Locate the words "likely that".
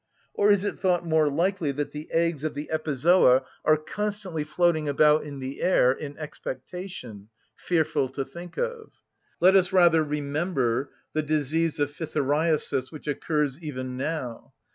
1.29-1.91